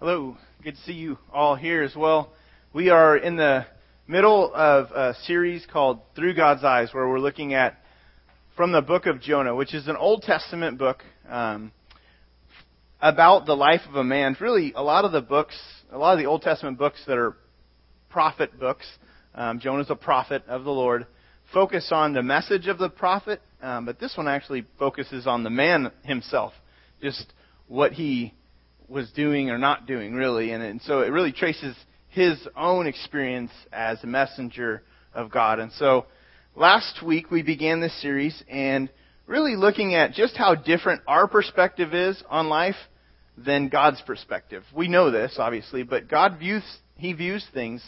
[0.00, 0.36] Hello.
[0.62, 2.30] Good to see you all here as well.
[2.72, 3.66] We are in the
[4.06, 7.76] middle of a series called Through God's Eyes, where we're looking at
[8.56, 11.72] from the book of Jonah, which is an Old Testament book um,
[13.00, 14.36] about the life of a man.
[14.38, 15.58] Really, a lot of the books,
[15.90, 17.36] a lot of the Old Testament books that are
[18.08, 18.86] prophet books,
[19.34, 21.08] um, Jonah's a prophet of the Lord,
[21.52, 25.50] focus on the message of the prophet, um, but this one actually focuses on the
[25.50, 26.52] man himself,
[27.02, 27.32] just
[27.66, 28.32] what he
[28.88, 30.52] was doing or not doing, really.
[30.52, 31.76] And, and so it really traces
[32.08, 34.82] his own experience as a messenger
[35.14, 35.58] of God.
[35.58, 36.06] And so
[36.56, 38.88] last week we began this series and
[39.26, 42.76] really looking at just how different our perspective is on life
[43.36, 44.64] than God's perspective.
[44.74, 46.64] We know this, obviously, but God views,
[46.96, 47.82] He views things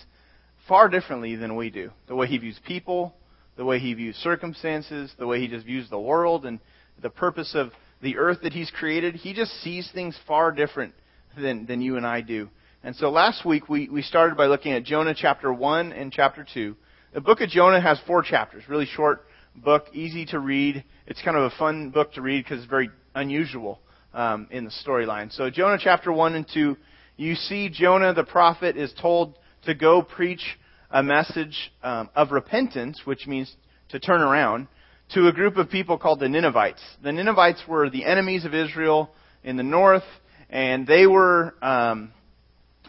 [0.68, 1.90] far differently than we do.
[2.06, 3.14] The way He views people,
[3.56, 6.60] the way He views circumstances, the way He just views the world and
[7.02, 9.14] the purpose of the earth that He's created.
[9.14, 10.94] He just sees things far different
[11.36, 12.48] than, than you and I do.
[12.82, 16.46] And so last week we, we started by looking at Jonah chapter 1 and chapter
[16.52, 16.74] 2.
[17.12, 20.84] The book of Jonah has four chapters, really short book, easy to read.
[21.06, 23.80] It's kind of a fun book to read because it's very unusual
[24.14, 25.32] um, in the storyline.
[25.32, 26.76] So Jonah chapter 1 and 2,
[27.16, 30.58] you see Jonah the prophet is told to go preach
[30.90, 33.54] a message um, of repentance, which means
[33.90, 34.68] to turn around,
[35.14, 36.80] to a group of people called the Ninevites.
[37.02, 39.10] The Ninevites were the enemies of Israel
[39.42, 40.04] in the north,
[40.48, 41.54] and they were.
[41.62, 42.12] Um,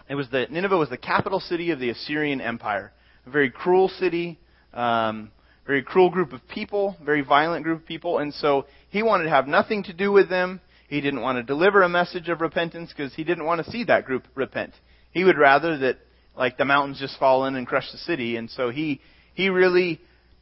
[0.09, 2.91] it was the Nineveh was the capital city of the Assyrian Empire,
[3.25, 4.39] a very cruel city,
[4.73, 5.31] um,
[5.65, 9.29] very cruel group of people, very violent group of people, and so he wanted to
[9.29, 10.59] have nothing to do with them.
[10.89, 13.85] He didn't want to deliver a message of repentance because he didn't want to see
[13.85, 14.73] that group repent.
[15.11, 15.97] He would rather that
[16.35, 19.01] like the mountains just fall in and crush the city, and so he
[19.33, 20.01] he really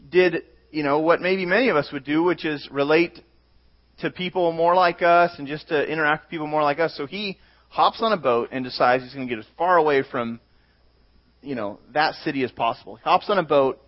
[0.10, 3.20] did you know what maybe many of us would do, which is relate
[4.00, 6.96] to people more like us and just to interact with people more like us.
[6.96, 7.38] So he
[7.70, 10.40] hops on a boat and decides he's going to get as far away from,
[11.42, 12.96] you know, that city as possible.
[12.96, 13.82] He hops on a boat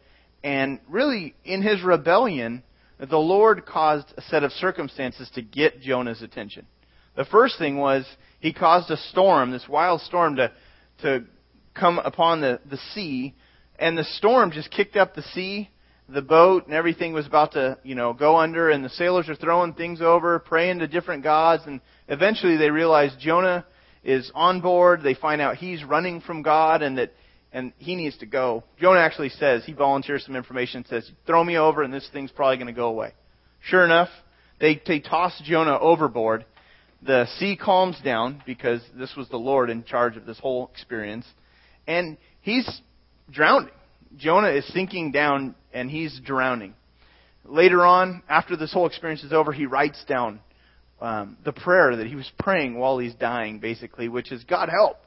[0.44, 2.64] and really in his rebellion,
[3.00, 6.66] the Lord caused a set of circumstances to get Jonah's attention.
[7.16, 8.06] The first thing was
[8.40, 10.52] he caused a storm, this wild storm to,
[11.02, 11.26] to
[11.74, 13.36] come upon the, the sea,
[13.78, 15.70] and the storm just kicked up the sea
[16.14, 19.36] the boat and everything was about to, you know, go under and the sailors are
[19.36, 23.66] throwing things over, praying to different gods and eventually they realize Jonah
[24.04, 25.02] is on board.
[25.04, 27.14] They find out he's running from God and that
[27.54, 28.64] and he needs to go.
[28.80, 32.58] Jonah actually says, he volunteers some information, says, throw me over and this thing's probably
[32.58, 33.14] going to go away.
[33.62, 34.10] Sure enough,
[34.60, 36.46] they, they toss Jonah overboard.
[37.02, 41.26] The sea calms down because this was the Lord in charge of this whole experience.
[41.88, 42.82] And he's
[43.30, 43.72] drowning.
[44.18, 46.74] Jonah is sinking down and he's drowning.
[47.46, 50.40] Later on, after this whole experience is over, he writes down
[51.00, 54.98] um, the prayer that he was praying while he's dying, basically, which is, God help.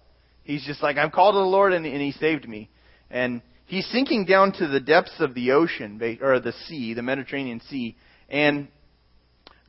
[0.43, 2.69] He's just like, I'm called to the Lord and, and he saved me.
[3.11, 7.61] And he's sinking down to the depths of the ocean, or the sea, the Mediterranean
[7.69, 7.97] Sea.
[8.29, 8.69] And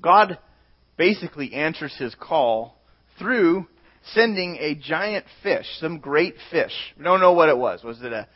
[0.01, 0.39] God
[0.97, 2.77] basically answers his call
[3.19, 3.67] through
[4.13, 6.73] sending a giant fish, some great fish.
[6.97, 7.83] We don't know what it was.
[7.83, 8.27] Was it a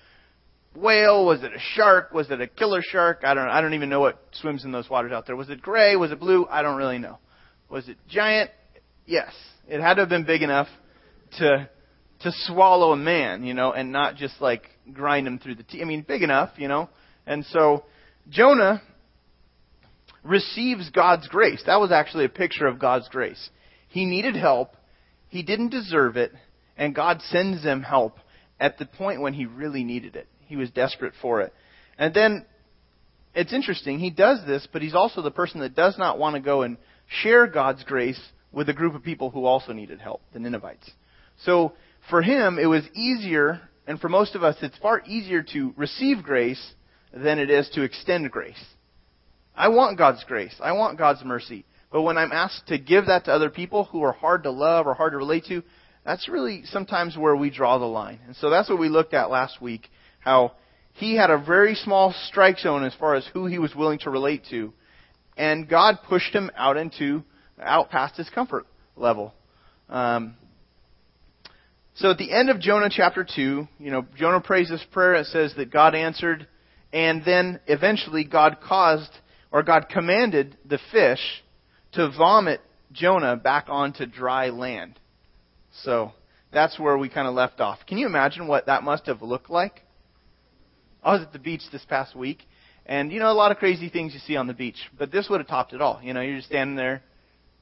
[0.76, 1.26] whale?
[1.26, 2.14] Was it a shark?
[2.14, 3.22] Was it a killer shark?
[3.24, 5.36] I don't I don't even know what swims in those waters out there.
[5.36, 5.96] Was it gray?
[5.96, 6.46] Was it blue?
[6.50, 7.18] I don't really know.
[7.70, 8.52] Was it giant?
[9.06, 9.34] Yes.
[9.68, 10.68] It had to have been big enough
[11.38, 11.70] to
[12.22, 15.82] to swallow a man, you know, and not just like grind him through the teeth.
[15.82, 16.90] I mean, big enough, you know.
[17.26, 17.84] And so
[18.30, 18.82] Jonah
[20.24, 21.62] receives God's grace.
[21.66, 23.50] That was actually a picture of God's grace.
[23.88, 24.76] He needed help.
[25.30, 26.32] He didn't deserve it,
[26.78, 28.18] and God sends him help
[28.60, 30.28] at the point when he really needed it.
[30.50, 31.54] He was desperate for it.
[32.00, 32.46] And then
[33.36, 34.00] it's interesting.
[34.00, 36.76] He does this, but he's also the person that does not want to go and
[37.22, 38.20] share God's grace
[38.52, 40.90] with a group of people who also needed help, the Ninevites.
[41.46, 41.74] So
[42.10, 46.24] for him, it was easier, and for most of us, it's far easier to receive
[46.24, 46.74] grace
[47.14, 48.66] than it is to extend grace.
[49.56, 50.56] I want God's grace.
[50.60, 51.64] I want God's mercy.
[51.92, 54.88] But when I'm asked to give that to other people who are hard to love
[54.88, 55.62] or hard to relate to,
[56.04, 58.20] that's really sometimes where we draw the line.
[58.26, 60.54] And so that's what we looked at last week how
[60.94, 64.10] he had a very small strike zone as far as who he was willing to
[64.10, 64.74] relate to,
[65.38, 67.24] and God pushed him out into
[67.62, 69.34] out past his comfort level.
[69.90, 70.36] Um,
[71.96, 75.16] so at the end of Jonah chapter two, you know, Jonah prays this prayer.
[75.16, 76.48] It says that God answered,
[76.94, 79.12] and then eventually God caused
[79.52, 81.20] or God commanded the fish
[81.94, 82.62] to vomit
[82.92, 85.00] Jonah back onto dry land.
[85.84, 86.12] So
[86.52, 87.80] that's where we kind of left off.
[87.88, 89.82] Can you imagine what that must have looked like?
[91.04, 92.40] I was at the beach this past week,
[92.86, 95.28] and you know a lot of crazy things you see on the beach, but this
[95.30, 96.00] would have topped it all.
[96.04, 97.02] You know, you're just standing there,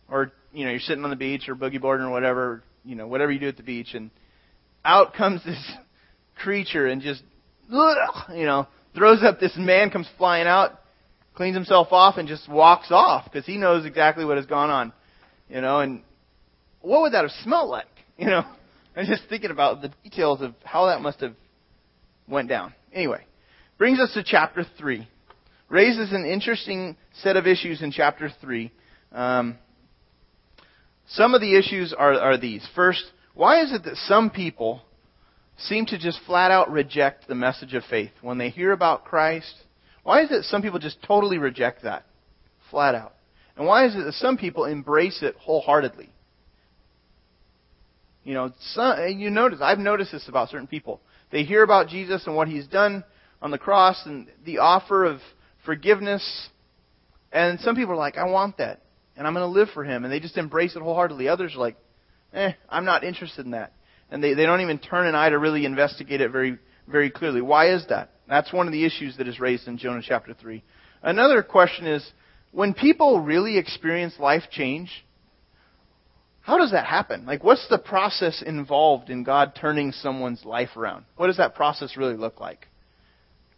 [0.10, 3.07] or you know you're sitting on the beach or boogie boarding or whatever, you know,
[3.07, 4.10] whatever you do at the beach, and
[4.84, 5.72] out comes this
[6.42, 7.24] creature and just,
[7.69, 10.80] you know, throws up this man comes flying out,
[11.36, 14.94] cleans himself off, and just walks off because he knows exactly what has gone on,
[15.50, 16.01] you know, and
[16.81, 17.86] what would that have smelled like,
[18.18, 18.44] you know?
[18.95, 21.36] I'm just thinking about the details of how that must have
[22.28, 22.74] went down.
[22.94, 23.24] Anyway,
[23.78, 25.07] brings us to chapter 3.
[25.69, 28.72] Raises an interesting set of issues in chapter 3.
[29.12, 29.57] Um,
[31.10, 32.68] some of the issues are, are these.
[32.75, 33.04] First,
[33.34, 34.81] why is it that some people
[35.57, 39.54] seem to just flat out reject the message of faith when they hear about Christ?
[40.04, 42.06] Why is it some people just totally reject that?
[42.72, 43.13] Flat out.
[43.57, 46.10] And why is it that some people embrace it wholeheartedly?
[48.24, 51.00] You know, some, you notice, I've noticed this about certain people.
[51.31, 53.03] They hear about Jesus and what he's done
[53.41, 55.19] on the cross and the offer of
[55.65, 56.50] forgiveness,
[57.31, 58.81] and some people are like, I want that
[59.18, 60.03] and I'm going to live for him.
[60.03, 61.27] And they just embrace it wholeheartedly.
[61.27, 61.75] Others are like,
[62.33, 63.74] eh, I'm not interested in that.
[64.12, 67.41] And they, they don't even turn an eye to really investigate it very, very clearly.
[67.41, 68.12] Why is that?
[68.30, 70.63] That's one of the issues that is raised in Jonah chapter 3.
[71.01, 72.07] Another question is,
[72.51, 74.89] when people really experience life change,
[76.47, 77.25] how does that happen?
[77.25, 81.03] Like, what's the process involved in God turning someone's life around?
[81.17, 82.69] What does that process really look like?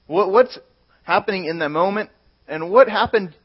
[0.08, 0.58] What, what's
[1.04, 2.10] happening in the moment?
[2.48, 3.36] And what happened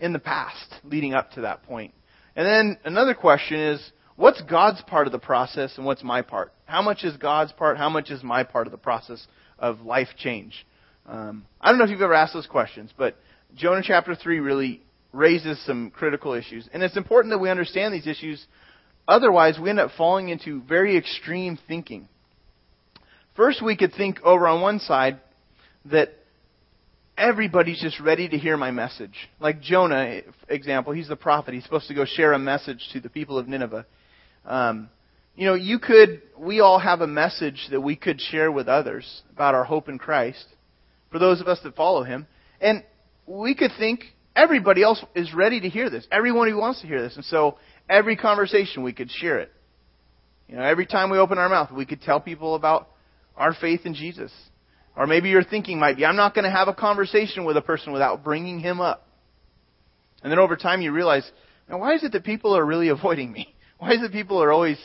[0.00, 1.92] in the past leading up to that point?
[2.34, 6.50] And then another question is, what's God's part of the process and what's my part?
[6.64, 7.76] How much is God's part?
[7.76, 9.26] How much is my part of the process
[9.58, 10.66] of life change?
[11.04, 13.18] Um, I don't know if you've ever asked those questions, but
[13.54, 14.82] Jonah chapter 3 really
[15.16, 16.68] raises some critical issues.
[16.72, 18.44] And it's important that we understand these issues.
[19.08, 22.08] Otherwise, we end up falling into very extreme thinking.
[23.34, 25.20] First, we could think over on one side
[25.86, 26.10] that
[27.16, 29.14] everybody's just ready to hear my message.
[29.40, 31.54] Like Jonah, example, he's the prophet.
[31.54, 33.86] He's supposed to go share a message to the people of Nineveh.
[34.44, 34.88] Um,
[35.34, 39.22] you know, you could, we all have a message that we could share with others
[39.32, 40.46] about our hope in Christ
[41.10, 42.26] for those of us that follow Him.
[42.60, 42.82] And
[43.26, 44.00] we could think
[44.36, 46.06] everybody else is ready to hear this.
[46.12, 47.16] Everyone who wants to hear this.
[47.16, 47.56] And so
[47.88, 49.50] every conversation we could share it.
[50.48, 52.88] You know, every time we open our mouth, we could tell people about
[53.36, 54.32] our faith in Jesus.
[54.96, 57.62] Or maybe your thinking might be, I'm not going to have a conversation with a
[57.62, 59.08] person without bringing him up.
[60.22, 61.28] And then over time you realize,
[61.68, 63.54] now why is it that people are really avoiding me?
[63.78, 64.78] Why is it people are always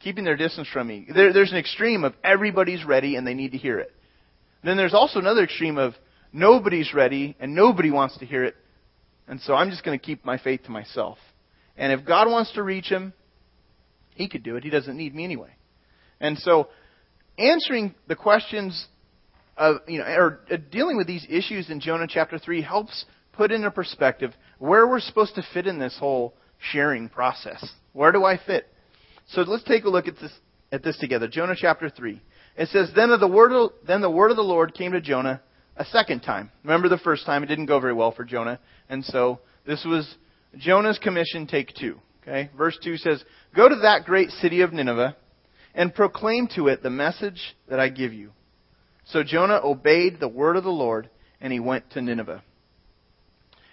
[0.00, 1.06] keeping their distance from me?
[1.12, 3.92] There, there's an extreme of everybody's ready and they need to hear it.
[4.64, 5.94] Then there's also another extreme of
[6.32, 8.56] nobody's ready and nobody wants to hear it.
[9.28, 11.18] And so I'm just going to keep my faith to myself.
[11.76, 13.12] And if God wants to reach him,
[14.14, 14.64] he could do it.
[14.64, 15.54] He doesn't need me anyway.
[16.20, 16.68] And so
[17.38, 18.86] answering the questions
[19.56, 23.52] of, you know, or uh, dealing with these issues in Jonah chapter 3 helps put
[23.52, 26.34] into perspective where we're supposed to fit in this whole
[26.72, 27.64] sharing process.
[27.92, 28.66] Where do I fit?
[29.28, 30.32] So let's take a look at this,
[30.72, 31.28] at this together.
[31.28, 32.20] Jonah chapter 3.
[32.56, 35.40] It says, then the, word then the word of the Lord came to Jonah
[35.78, 36.50] a second time.
[36.64, 38.58] Remember the first time it didn't go very well for Jonah.
[38.88, 40.12] And so this was
[40.58, 41.98] Jonah's commission take two.
[42.22, 42.50] Okay?
[42.58, 45.16] Verse 2 says, Go to that great city of Nineveh
[45.74, 48.32] and proclaim to it the message that I give you.
[49.06, 51.08] So Jonah obeyed the word of the Lord,
[51.40, 52.42] and he went to Nineveh.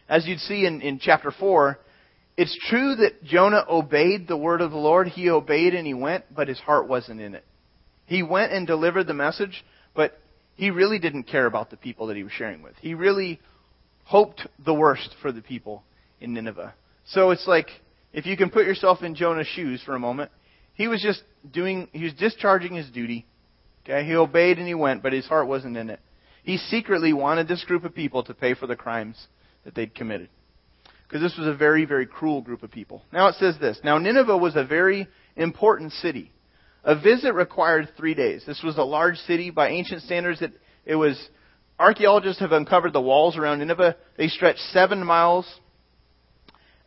[0.07, 1.79] As you'd see in, in chapter 4,
[2.37, 5.07] it's true that Jonah obeyed the word of the Lord.
[5.07, 7.43] He obeyed and he went, but his heart wasn't in it.
[8.05, 10.19] He went and delivered the message, but
[10.55, 12.73] he really didn't care about the people that he was sharing with.
[12.81, 13.39] He really
[14.05, 15.83] hoped the worst for the people
[16.19, 16.73] in Nineveh.
[17.07, 17.67] So it's like,
[18.13, 20.31] if you can put yourself in Jonah's shoes for a moment,
[20.73, 21.21] he was just
[21.51, 23.25] doing, he was discharging his duty.
[23.83, 25.99] Okay, he obeyed and he went, but his heart wasn't in it.
[26.43, 29.27] He secretly wanted this group of people to pay for the crimes
[29.63, 30.29] that they'd committed.
[31.07, 33.03] Because this was a very, very cruel group of people.
[33.11, 33.79] Now it says this.
[33.83, 36.31] Now Nineveh was a very important city.
[36.85, 38.43] A visit required three days.
[38.45, 39.49] This was a large city.
[39.49, 40.53] By ancient standards, it,
[40.85, 41.19] it was,
[41.79, 43.97] archaeologists have uncovered the walls around Nineveh.
[44.17, 45.51] They stretched seven miles,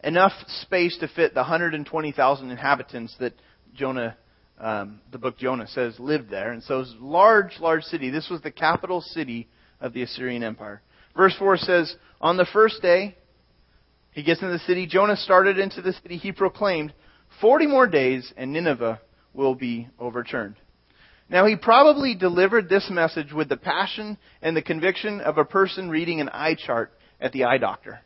[0.03, 3.35] enough space to fit the 120,000 inhabitants that
[3.75, 4.17] Jonah
[4.61, 6.53] um, the book Jonah says lived there.
[6.53, 8.11] And so it was a large, large city.
[8.11, 9.49] This was the capital city
[9.81, 10.83] of the Assyrian Empire.
[11.17, 13.17] Verse 4 says, On the first day,
[14.11, 14.87] he gets into the city.
[14.87, 16.17] Jonah started into the city.
[16.17, 16.93] He proclaimed,
[17.41, 19.01] 40 more days and Nineveh
[19.35, 20.57] will be overturned.
[21.31, 25.91] Now, he probably delivered this message with the passion and the conviction of a person
[25.91, 28.01] reading an eye chart at the eye doctor.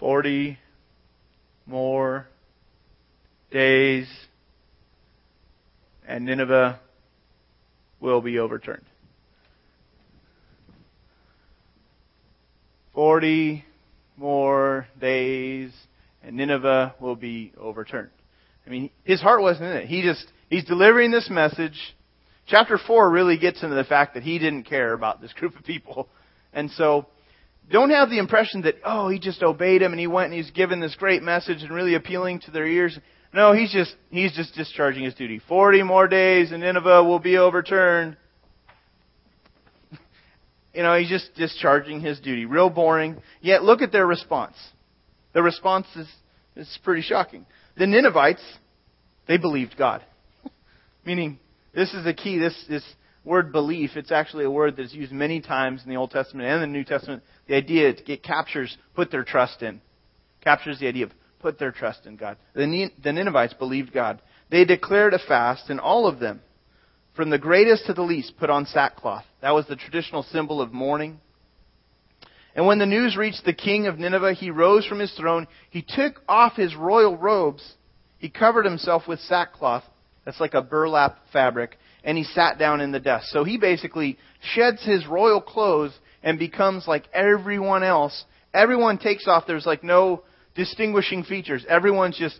[0.00, 0.58] 40
[1.66, 2.26] more
[3.50, 4.08] days,
[6.06, 6.80] and Nineveh
[8.00, 8.84] will be overturned.
[12.92, 13.64] Forty
[14.16, 15.72] more days,
[16.22, 18.10] and Nineveh will be overturned.
[18.66, 19.86] I mean, his heart wasn't in it.
[19.86, 21.78] He just, he's delivering this message.
[22.46, 25.64] Chapter 4 really gets into the fact that he didn't care about this group of
[25.64, 26.08] people.
[26.52, 27.06] And so,
[27.70, 30.50] don't have the impression that, oh, he just obeyed him and he went and he's
[30.50, 32.98] given this great message and really appealing to their ears.
[33.32, 35.40] No, he's just, he's just discharging his duty.
[35.48, 38.16] Forty more days and Nineveh will be overturned.
[40.74, 42.44] you know, he's just discharging his duty.
[42.44, 43.20] Real boring.
[43.40, 44.56] Yet look at their response.
[45.32, 46.08] The response is,
[46.54, 47.46] is pretty shocking.
[47.76, 48.42] The Ninevites,
[49.26, 50.04] they believed God.
[51.04, 51.38] Meaning,
[51.74, 52.38] this is the key.
[52.38, 52.84] This, this
[53.24, 56.62] word belief, it's actually a word that's used many times in the Old Testament and
[56.62, 57.22] the New Testament.
[57.48, 59.80] The idea it, captures put their trust in.
[60.40, 62.36] Captures the idea of put their trust in God.
[62.54, 64.20] The, the Ninevites believed God.
[64.50, 66.40] They declared a fast, and all of them,
[67.16, 69.24] from the greatest to the least, put on sackcloth.
[69.40, 71.20] That was the traditional symbol of mourning.
[72.54, 75.48] And when the news reached the king of Nineveh, he rose from his throne.
[75.70, 77.74] He took off his royal robes.
[78.18, 79.82] He covered himself with sackcloth.
[80.24, 81.76] That's like a burlap fabric.
[82.04, 83.30] And he sat down in the dust.
[83.30, 85.92] So he basically sheds his royal clothes
[86.22, 88.24] and becomes like everyone else.
[88.52, 89.44] Everyone takes off.
[89.46, 90.22] There's like no
[90.54, 91.64] distinguishing features.
[91.68, 92.38] Everyone's just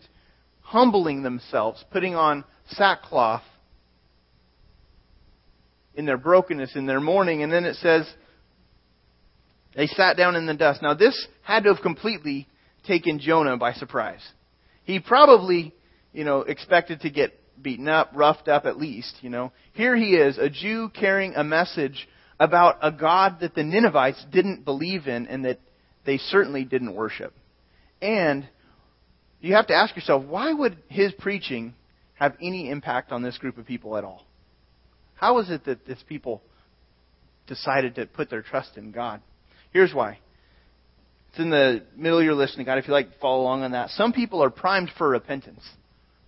[0.60, 3.42] humbling themselves, putting on sackcloth
[5.94, 7.42] in their brokenness, in their mourning.
[7.42, 8.10] And then it says,
[9.74, 10.82] they sat down in the dust.
[10.82, 12.48] Now, this had to have completely
[12.86, 14.22] taken Jonah by surprise.
[14.84, 15.74] He probably,
[16.12, 19.52] you know, expected to get beaten up, roughed up at least, you know.
[19.72, 24.64] Here he is, a Jew carrying a message about a God that the Ninevites didn't
[24.64, 25.60] believe in and that
[26.04, 27.32] they certainly didn't worship.
[28.02, 28.48] And
[29.40, 31.74] you have to ask yourself, why would his preaching
[32.14, 34.24] have any impact on this group of people at all?
[35.14, 36.42] How is it that this people
[37.46, 39.20] decided to put their trust in God?
[39.74, 40.18] Here's why.
[41.30, 43.90] It's in the middle of your listening, God, if you like follow along on that.
[43.90, 45.62] Some people are primed for repentance.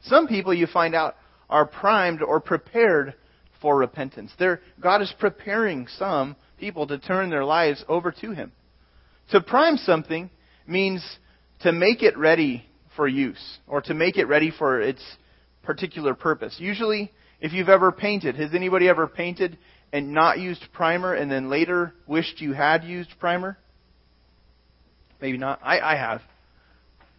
[0.02, 1.14] Some people you find out
[1.48, 3.14] are primed or prepared
[3.62, 4.32] for repentance.
[4.36, 8.50] They're, God is preparing some people to turn their lives over to Him.
[9.30, 10.28] To prime something
[10.66, 11.04] means
[11.60, 15.02] to make it ready for use or to make it ready for its
[15.62, 16.56] particular purpose.
[16.58, 19.56] Usually, if you've ever painted, has anybody ever painted
[19.96, 23.56] and not used primer and then later wished you had used primer?
[25.22, 25.58] Maybe not.
[25.62, 26.20] I, I have.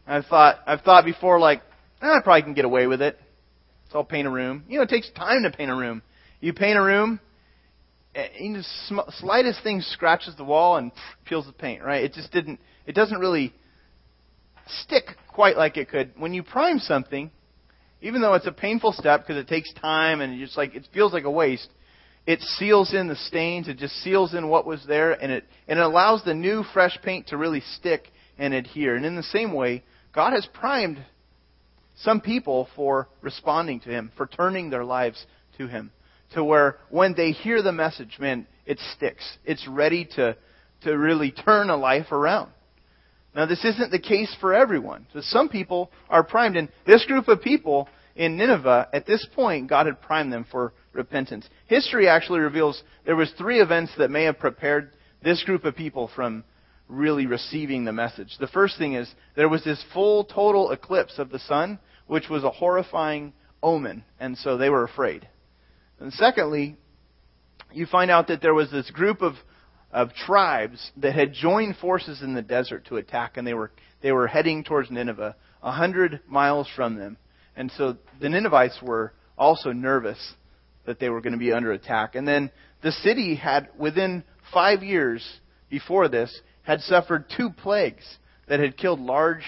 [0.05, 1.63] I've thought I've thought before like
[2.03, 3.19] eh, I probably can get away with it.
[3.89, 4.63] So I'll paint a room.
[4.69, 6.03] You know, it takes time to paint a room.
[6.39, 7.19] You paint a room,
[8.13, 8.63] and the
[9.17, 10.91] slightest thing scratches the wall and
[11.25, 11.83] peels the paint.
[11.83, 12.03] Right?
[12.03, 12.59] It just didn't.
[12.85, 13.55] It doesn't really
[14.83, 16.11] stick quite like it could.
[16.15, 17.31] When you prime something,
[18.01, 21.11] even though it's a painful step because it takes time and it's like it feels
[21.11, 21.69] like a waste,
[22.27, 25.79] it seals in the stains, it just seals in what was there, and it, and
[25.79, 28.97] it allows the new, fresh paint to really stick and adhere.
[28.97, 30.99] And in the same way, God has primed
[32.01, 35.25] some people for responding to Him, for turning their lives
[35.57, 35.89] to Him.
[36.33, 39.23] To where when they hear the message, man, it sticks.
[39.45, 40.35] It's ready to,
[40.81, 42.51] to really turn a life around.
[43.33, 45.07] Now, this isn't the case for everyone.
[45.13, 49.69] So some people are primed, and this group of people in Nineveh, at this point,
[49.69, 51.47] God had primed them for repentance.
[51.67, 54.91] History actually reveals there was three events that may have prepared
[55.23, 56.43] this group of people from
[56.89, 58.35] really receiving the message.
[58.39, 62.43] The first thing is there was this full total eclipse of the sun, which was
[62.43, 65.27] a horrifying omen, and so they were afraid.
[65.99, 66.77] And secondly,
[67.71, 69.35] you find out that there was this group of
[69.91, 74.11] of tribes that had joined forces in the desert to attack, and they were they
[74.11, 77.17] were heading towards Nineveh, a hundred miles from them.
[77.55, 80.35] And so the Ninevites were also nervous
[80.87, 82.15] that they were going to be under attack.
[82.15, 82.49] And then
[82.81, 85.23] the city had, within five years
[85.69, 88.03] before this, had suffered two plagues
[88.47, 89.43] that had killed large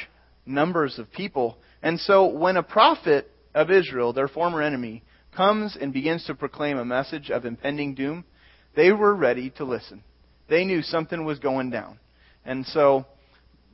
[0.46, 1.58] numbers of people.
[1.81, 5.01] And so when a prophet of Israel, their former enemy,
[5.36, 8.25] comes and begins to proclaim a message of impending doom,
[8.75, 10.03] they were ready to listen.
[10.50, 12.00] They knew something was going down.
[12.43, 13.05] And so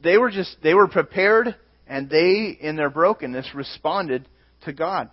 [0.04, 1.56] they were just, they were prepared
[1.88, 4.28] and they, in their brokenness, responded
[4.66, 5.10] to God.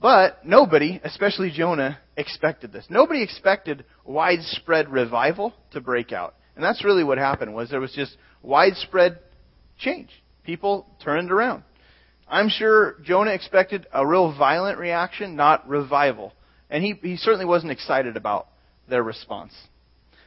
[0.00, 2.86] But nobody, especially Jonah, expected this.
[2.90, 6.34] Nobody expected widespread revival to break out.
[6.54, 9.18] And that's really what happened was there was just widespread
[9.78, 10.10] change.
[10.44, 11.62] People turned around.
[12.28, 16.32] I'm sure Jonah expected a real violent reaction, not revival.
[16.68, 18.48] And he, he certainly wasn't excited about
[18.88, 19.54] their response.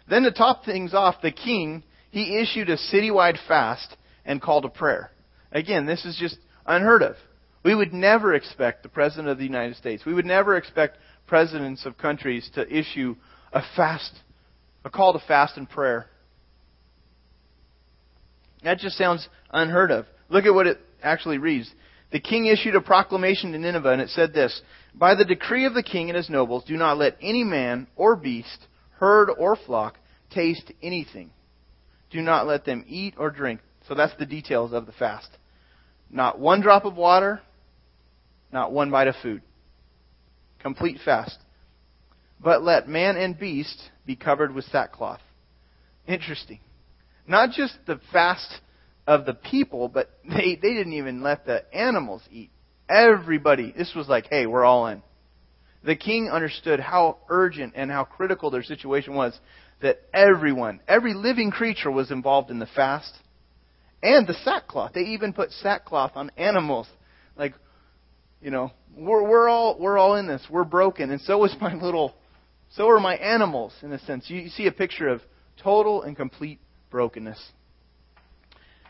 [0.09, 3.95] Then to top things off, the king, he issued a citywide fast
[4.25, 5.11] and called a prayer.
[5.51, 7.15] Again, this is just unheard of.
[7.63, 10.97] We would never expect the President of the United States, we would never expect
[11.27, 13.15] presidents of countries to issue
[13.53, 14.11] a fast,
[14.83, 16.07] a call to fast and prayer.
[18.63, 20.05] That just sounds unheard of.
[20.29, 21.71] Look at what it actually reads.
[22.11, 24.61] The king issued a proclamation to Nineveh, and it said this
[24.95, 28.15] By the decree of the king and his nobles, do not let any man or
[28.15, 29.97] beast, herd or flock,
[30.29, 31.31] taste anything.
[32.09, 33.61] Do not let them eat or drink.
[33.87, 35.29] So that's the details of the fast.
[36.09, 37.41] Not one drop of water,
[38.51, 39.41] not one bite of food.
[40.59, 41.37] Complete fast.
[42.41, 45.21] But let man and beast be covered with sackcloth.
[46.07, 46.59] Interesting.
[47.27, 48.59] Not just the fast
[49.05, 52.51] of the people, but they, they didn't even let the animals eat.
[52.89, 55.03] Everybody, this was like, hey, we're all in.
[55.83, 59.37] The king understood how urgent and how critical their situation was
[59.81, 63.13] that everyone, every living creature was involved in the fast
[64.03, 64.93] and the sackcloth.
[64.93, 66.87] They even put sackcloth on animals.
[67.37, 67.53] Like,
[68.41, 70.45] you know, we're, we're all, we're all in this.
[70.49, 71.11] We're broken.
[71.11, 72.13] And so is my little,
[72.71, 74.29] so are my animals in a sense.
[74.29, 75.21] You, you see a picture of
[75.61, 77.39] total and complete brokenness.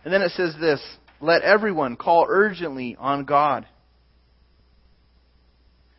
[0.03, 0.81] And then it says this
[1.19, 3.67] Let everyone call urgently on God.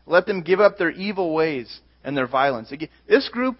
[0.07, 2.73] Let them give up their evil ways and their violence.
[2.73, 3.57] Again, this group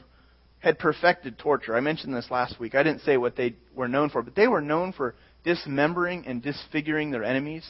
[0.59, 1.77] had perfected torture.
[1.77, 2.75] I mentioned this last week.
[2.75, 6.43] I didn't say what they were known for, but they were known for dismembering and
[6.43, 7.69] disfiguring their enemies.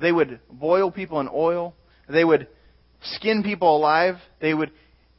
[0.00, 1.74] They would boil people in oil.
[2.08, 2.48] They would
[3.02, 4.16] skin people alive.
[4.40, 4.70] They would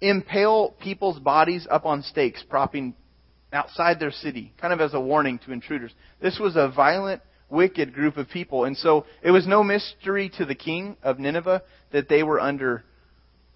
[0.02, 2.96] impale people's bodies up on stakes, propping
[3.52, 5.92] outside their city, kind of as a warning to intruders.
[6.22, 8.66] This was a violent, wicked group of people.
[8.66, 12.84] And so it was no mystery to the king of Nineveh that they were under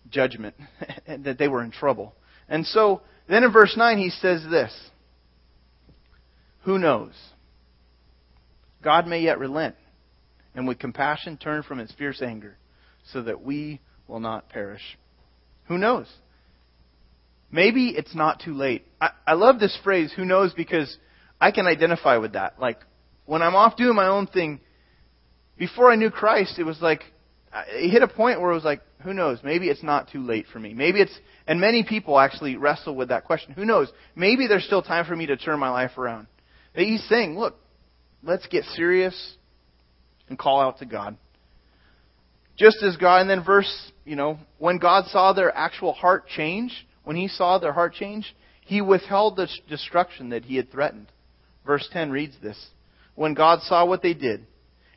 [0.10, 0.56] judgment,
[1.06, 2.16] and that they were in trouble.
[2.50, 4.74] And so then in verse 9 he says this
[6.64, 7.14] Who knows?
[8.84, 9.76] God may yet relent
[10.56, 12.58] and with compassion turn from its fierce anger
[13.12, 14.98] so that we will not perish.
[15.68, 16.08] Who knows?
[17.52, 18.86] maybe it's not too late.
[19.00, 20.98] I, I love this phrase, who knows, because
[21.40, 22.60] I can identify with that.
[22.60, 22.80] Like,
[23.26, 24.62] when I'm off doing my own thing,
[25.58, 27.04] before I knew Christ, it was like,
[27.70, 29.40] it hit a point where it was like, who knows?
[29.44, 30.74] Maybe it's not too late for me.
[30.74, 33.54] Maybe it's, and many people actually wrestle with that question.
[33.54, 33.90] Who knows?
[34.16, 36.28] Maybe there's still time for me to turn my life around.
[36.74, 37.58] He's saying, look,
[38.24, 39.36] let's get serious
[40.32, 41.18] and call out to God.
[42.58, 46.88] Just as God, and then verse, you know, when God saw their actual heart change,
[47.04, 51.08] when he saw their heart change, he withheld the destruction that he had threatened.
[51.66, 52.58] Verse 10 reads this.
[53.16, 54.46] When God saw what they did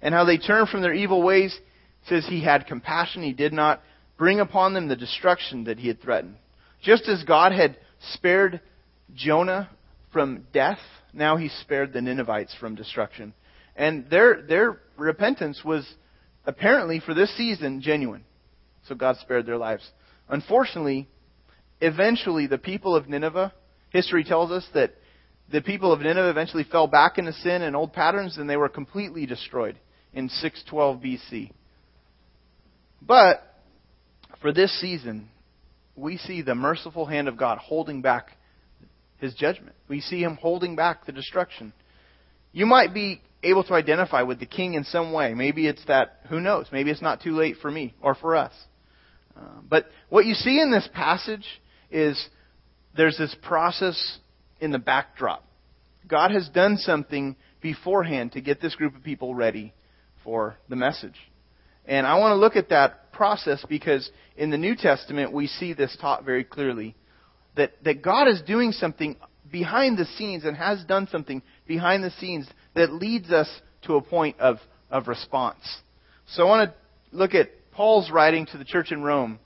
[0.01, 1.59] and how they turned from their evil ways,
[2.09, 3.23] says he had compassion.
[3.23, 3.83] He did not
[4.17, 6.37] bring upon them the destruction that he had threatened.
[6.81, 7.77] Just as God had
[8.13, 8.61] spared
[9.15, 9.69] Jonah
[10.13, 10.79] from death,
[11.13, 13.35] now he spared the Ninevites from destruction.
[13.77, 15.87] And their, their repentance was
[16.47, 18.25] apparently for this season genuine.
[18.89, 19.89] So God spared their lives.
[20.29, 21.09] Unfortunately,
[21.81, 23.53] eventually the people of Nineveh,
[23.91, 24.95] history tells us that
[25.51, 28.69] the people of Nineveh eventually fell back into sin and old patterns and they were
[28.69, 29.79] completely destroyed
[30.13, 31.51] in 612 BC.
[33.03, 33.43] But
[34.41, 35.29] for this season,
[35.97, 38.37] we see the merciful hand of God holding back
[39.19, 39.77] his judgment.
[39.89, 41.73] We see him holding back the destruction.
[42.53, 45.35] You might be able to identify with the king in some way.
[45.35, 46.67] Maybe it's that, who knows?
[46.73, 48.53] Maybe it's not too late for me or for us.
[49.37, 51.47] Uh, but what you see in this passage
[51.91, 52.29] is
[52.97, 54.19] there's this process
[54.61, 55.45] in the backdrop.
[56.07, 59.73] God has done something beforehand to get this group of people ready
[60.23, 61.17] for the message.
[61.87, 65.73] And I want to look at that process because in the New Testament we see
[65.73, 66.95] this taught very clearly
[67.57, 69.17] that, that God is doing something
[69.51, 73.49] behind the scenes and has done something behind the scenes that leads us
[73.83, 74.59] to a point of,
[74.91, 75.63] of response.
[76.27, 79.39] So I want to look at Paul's writing to the church in Rome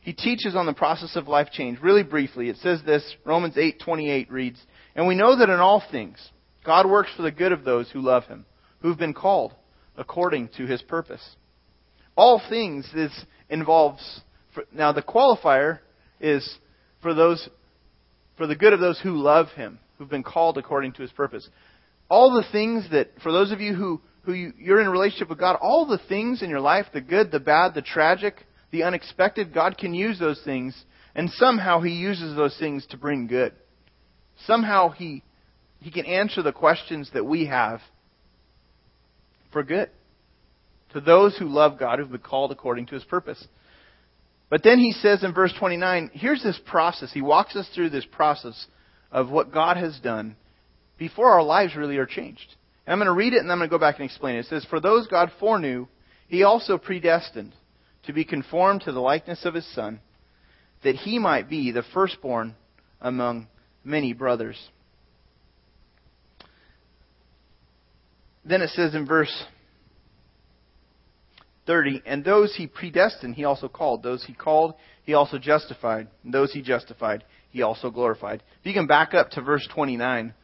[0.00, 2.48] he teaches on the process of life change really briefly.
[2.48, 6.32] It says this, Romans 8:28 reads, "And we know that in all things
[6.64, 8.46] God works for the good of those who love him,
[8.80, 9.54] who've been called
[9.96, 11.36] according to his purpose."
[12.16, 14.22] All things this involves
[14.72, 15.80] now the qualifier
[16.18, 16.58] is
[17.00, 17.48] for those
[18.36, 21.48] for the good of those who love him, who've been called according to his purpose.
[22.10, 25.28] All the things that for those of you who who you, you're in a relationship
[25.28, 28.34] with God, all the things in your life, the good, the bad, the tragic,
[28.70, 30.80] the unexpected, God can use those things,
[31.14, 33.52] and somehow He uses those things to bring good.
[34.46, 35.22] Somehow He,
[35.80, 37.80] he can answer the questions that we have
[39.52, 39.90] for good.
[40.92, 43.44] To those who love God, who've been called according to His purpose.
[44.50, 47.10] But then He says in verse 29, here's this process.
[47.12, 48.66] He walks us through this process
[49.10, 50.36] of what God has done
[51.00, 52.54] before our lives really are changed.
[52.86, 54.40] And I'm going to read it and I'm going to go back and explain it.
[54.40, 55.88] It says, For those God foreknew,
[56.28, 57.54] He also predestined
[58.04, 60.00] to be conformed to the likeness of his Son,
[60.84, 62.54] that he might be the firstborn
[63.00, 63.48] among
[63.84, 64.56] many brothers.
[68.44, 69.44] then it says in verse
[71.66, 74.02] 30, and those he predestined, he also called.
[74.02, 76.08] Those he called, he also justified.
[76.24, 78.42] And those he justified, he also glorified.
[78.60, 80.34] If you can back up to verse 29,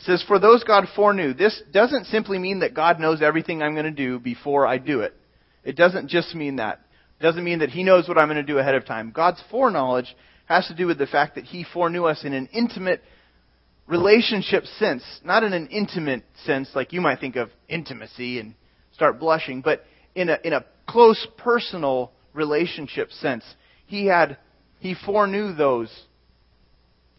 [0.00, 1.34] it says, For those God foreknew.
[1.34, 5.00] This doesn't simply mean that God knows everything I'm going to do before I do
[5.00, 5.14] it.
[5.62, 6.80] It doesn't just mean that.
[7.18, 9.12] It doesn't mean that he knows what I'm going to do ahead of time.
[9.14, 13.02] God's foreknowledge has to do with the fact that he foreknew us in an intimate
[13.86, 18.54] relationship sense, not in an intimate sense like you might think of intimacy and
[18.92, 19.84] start blushing, but
[20.14, 23.44] in a, in a close personal relationship sense.
[23.84, 24.38] He had,
[24.78, 25.90] he foreknew those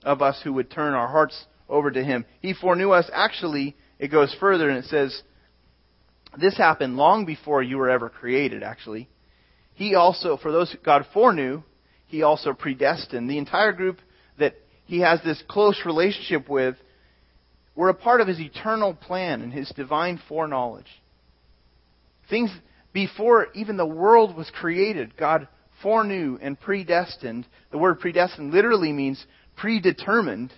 [0.04, 2.26] of us who would turn our hearts over to him.
[2.42, 3.10] He foreknew us.
[3.12, 5.20] Actually, it goes further and it says,
[6.40, 9.10] this happened long before you were ever created, actually.
[9.74, 11.64] He also, for those God foreknew,
[12.08, 13.30] he also predestined.
[13.30, 14.00] The entire group
[14.38, 14.56] that
[14.86, 16.76] he has this close relationship with
[17.76, 20.86] were a part of his eternal plan and his divine foreknowledge.
[22.30, 22.52] Things
[22.94, 25.48] before even the world was created, God
[25.82, 27.46] foreknew and predestined.
[27.72, 30.54] The word predestined literally means predetermined.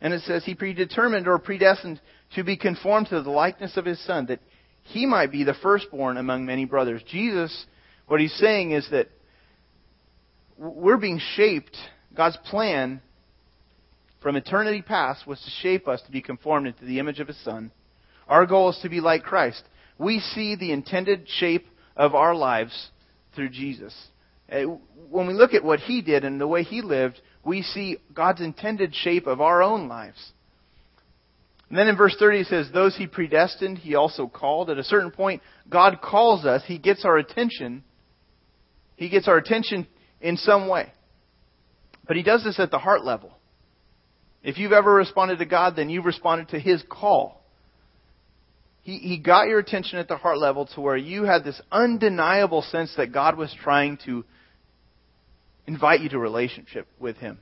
[0.00, 2.00] And it says he predetermined or predestined
[2.34, 4.40] to be conformed to the likeness of his son, that
[4.82, 7.02] he might be the firstborn among many brothers.
[7.08, 7.66] Jesus,
[8.06, 9.08] what he's saying is that
[10.56, 11.76] we're being shaped,
[12.14, 13.00] God's plan
[14.22, 17.42] from eternity past was to shape us to be conformed into the image of his
[17.44, 17.70] son.
[18.28, 19.64] Our goal is to be like Christ
[20.00, 22.90] we see the intended shape of our lives
[23.36, 23.94] through Jesus.
[24.50, 24.62] Uh,
[25.10, 28.40] when we look at what he did and the way he lived, we see God's
[28.40, 30.32] intended shape of our own lives.
[31.68, 34.70] And then in verse 30 it says, Those he predestined, he also called.
[34.70, 36.62] At a certain point, God calls us.
[36.66, 37.84] He gets our attention.
[38.96, 39.86] He gets our attention
[40.20, 40.92] in some way.
[42.06, 43.32] But he does this at the heart level.
[44.42, 47.40] If you've ever responded to God, then you've responded to his call.
[48.82, 52.62] He, he got your attention at the heart level to where you had this undeniable
[52.62, 54.24] sense that God was trying to
[55.70, 57.38] invite you to relationship with Him.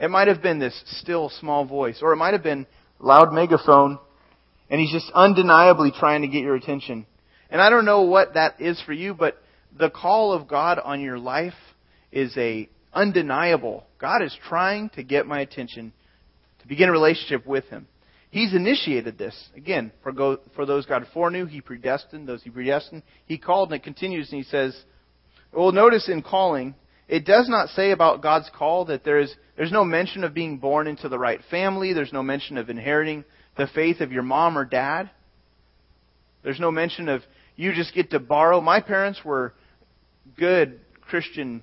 [0.00, 2.66] It might have been this still small voice, or it might have been
[2.98, 4.00] loud megaphone,
[4.68, 7.06] and He's just undeniably trying to get your attention.
[7.50, 9.40] And I don't know what that is for you, but
[9.78, 11.54] the call of God on your life
[12.10, 13.86] is a undeniable.
[14.00, 15.92] God is trying to get my attention
[16.60, 17.86] to begin a relationship with Him.
[18.30, 19.36] He's initiated this.
[19.54, 22.26] Again, for, go, for those God foreknew, He predestined.
[22.26, 23.70] Those He predestined, He called.
[23.70, 24.76] And it continues, and He says,
[25.52, 26.74] well, notice in calling,
[27.12, 30.56] it does not say about God's call that there is, there's no mention of being
[30.56, 31.92] born into the right family.
[31.92, 35.10] There's no mention of inheriting the faith of your mom or dad.
[36.42, 37.20] There's no mention of
[37.54, 38.62] you just get to borrow.
[38.62, 39.52] My parents were
[40.38, 41.62] good Christian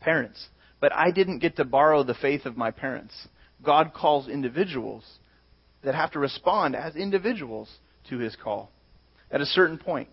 [0.00, 0.48] parents,
[0.80, 3.28] but I didn't get to borrow the faith of my parents.
[3.62, 5.04] God calls individuals
[5.82, 7.68] that have to respond as individuals
[8.08, 8.70] to his call
[9.30, 10.08] at a certain point.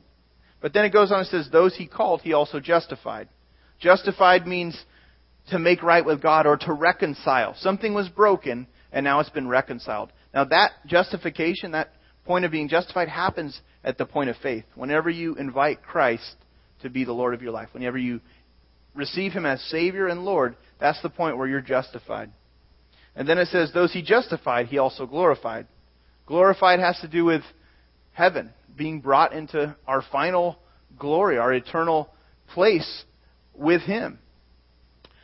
[0.59, 3.29] But then it goes on and says, Those he called, he also justified.
[3.81, 4.79] Justified means
[5.49, 7.55] to make right with God or to reconcile.
[7.59, 10.11] Something was broken, and now it's been reconciled.
[10.33, 11.91] Now, that justification, that
[12.25, 14.63] point of being justified, happens at the point of faith.
[14.75, 16.35] Whenever you invite Christ
[16.83, 18.21] to be the Lord of your life, whenever you
[18.93, 22.31] receive him as Savior and Lord, that's the point where you're justified.
[23.15, 25.67] And then it says, Those he justified, he also glorified.
[26.27, 27.41] Glorified has to do with
[28.13, 30.59] heaven, being brought into our final
[30.97, 32.09] glory, our eternal
[32.53, 33.05] place
[33.53, 34.19] with him.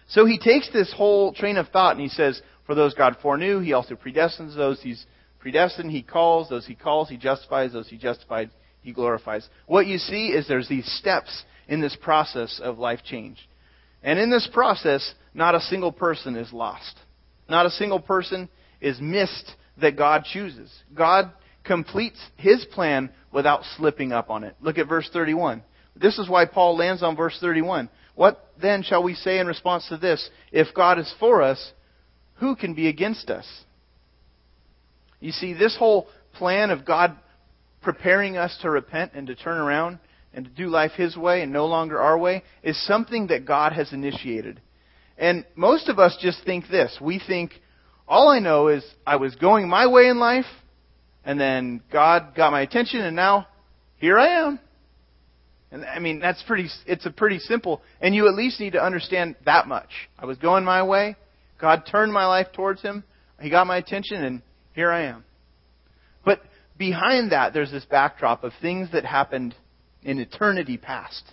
[0.10, 3.60] So he takes this whole train of thought and he says, For those God foreknew,
[3.60, 5.06] he also predestines those he's
[5.40, 8.50] predestined, he calls, those he calls, he justifies, those he justified,
[8.82, 9.48] he glorifies.
[9.66, 13.38] What you see is there's these steps in this process of life change.
[14.04, 16.98] And in this process, not a single person is lost.
[17.50, 20.72] Not a single person is missed that God chooses.
[20.94, 21.32] God
[21.64, 24.56] completes his plan without slipping up on it.
[24.62, 25.64] Look at verse 31.
[25.96, 27.90] This is why Paul lands on verse 31.
[28.18, 30.28] What then shall we say in response to this?
[30.52, 31.72] If God is for us,
[32.38, 33.46] who can be against us?
[35.20, 37.16] You see, this whole plan of God
[37.84, 40.00] preparing us to repent and to turn around
[40.34, 43.74] and to do life His way and no longer our way is something that God
[43.74, 44.62] has initiated.
[45.16, 46.98] And most of us just think this.
[47.00, 47.52] We think,
[48.08, 50.46] all I know is I was going my way in life,
[51.24, 53.46] and then God got my attention, and now
[53.98, 54.60] here I am.
[55.72, 58.84] And I mean, that's pretty, it's a pretty simple, and you at least need to
[58.84, 59.90] understand that much.
[60.18, 61.16] I was going my way,
[61.60, 63.04] God turned my life towards Him,
[63.42, 64.42] He got my attention, and
[64.74, 65.26] here I am.
[66.24, 66.42] But
[66.78, 69.56] behind that, there's this backdrop of things that happened
[70.04, 71.24] in eternity past.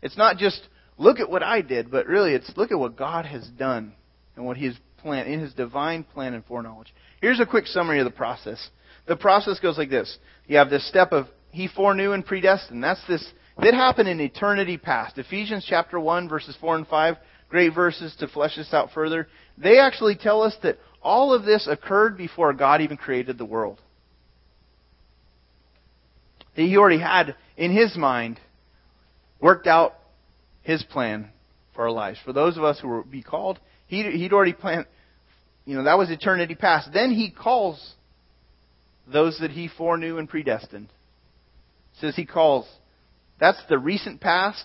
[0.00, 3.26] It's not just look at what I did, but really it's look at what God
[3.26, 3.92] has done
[4.36, 6.94] and what He has planned in His divine plan and foreknowledge.
[7.20, 8.70] Here's a quick summary of the process.
[9.06, 10.18] the process goes like this.
[10.46, 12.82] You have this step of he foreknew and predestined.
[12.82, 13.24] That's this
[13.62, 15.16] that happened in eternity past.
[15.16, 17.16] Ephesians chapter 1 verses 4 and 5,
[17.48, 19.28] great verses to flesh this out further.
[19.56, 23.80] They actually tell us that all of this occurred before God even created the world.
[26.56, 28.40] That he already had in his mind
[29.40, 29.94] worked out
[30.62, 31.30] his plan
[31.72, 32.18] for our lives.
[32.24, 34.86] For those of us who will be called, he'd, he'd already planned,
[35.64, 36.92] you know, that was eternity past.
[36.92, 37.94] Then he calls
[39.06, 40.88] those that he foreknew and predestined.
[42.00, 42.66] Says he calls.
[43.40, 44.64] That's the recent past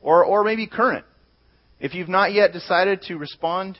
[0.00, 1.04] or, or maybe current.
[1.80, 3.78] If you've not yet decided to respond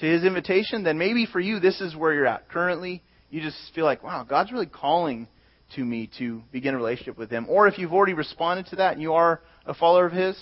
[0.00, 2.48] to his invitation, then maybe for you this is where you're at.
[2.48, 5.28] Currently, you just feel like, wow, God's really calling
[5.76, 7.46] to me to begin a relationship with him.
[7.48, 10.38] Or if you've already responded to that and you are a follower of his,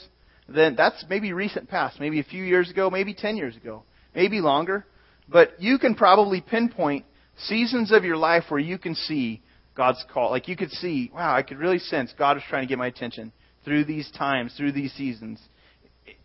[0.48, 4.40] then that's maybe recent past, maybe a few years ago, maybe 10 years ago, maybe
[4.40, 4.86] longer.
[5.28, 7.04] But you can probably pinpoint
[7.44, 9.42] seasons of your life where you can see
[9.74, 10.30] God's call.
[10.30, 12.86] Like you could see, wow, I could really sense God is trying to get my
[12.86, 13.32] attention
[13.64, 15.40] through these times, through these seasons.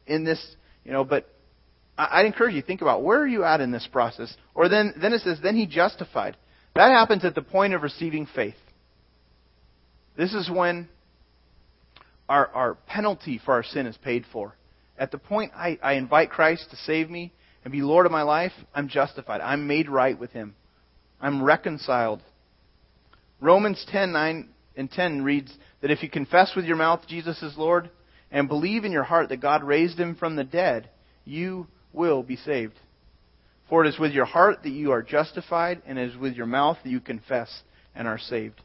[0.07, 1.27] In this, you know, but
[1.97, 4.35] I'd encourage you think about where are you at in this process?
[4.53, 6.37] Or then, then it says, then he justified.
[6.75, 8.55] That happens at the point of receiving faith.
[10.17, 10.89] This is when
[12.27, 14.55] our, our penalty for our sin is paid for.
[14.97, 18.21] At the point I, I invite Christ to save me and be Lord of my
[18.21, 19.41] life, I'm justified.
[19.41, 20.55] I'm made right with Him.
[21.19, 22.21] I'm reconciled.
[23.39, 27.57] Romans 10, 9 and 10 reads that if you confess with your mouth Jesus is
[27.57, 27.89] Lord
[28.31, 30.89] and believe in your heart that God raised Him from the dead,
[31.23, 32.79] you will be saved.
[33.69, 36.45] For it is with your heart that you are justified, and it is with your
[36.45, 37.49] mouth that you confess
[37.95, 38.61] and are saved.